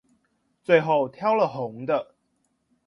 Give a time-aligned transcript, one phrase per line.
[0.63, 2.15] 最後挑了紅的